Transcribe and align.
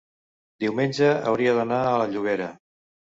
diumenge 0.63 1.09
hauria 1.33 1.53
d'anar 1.59 1.83
a 1.91 2.03
Llobera. 2.15 2.49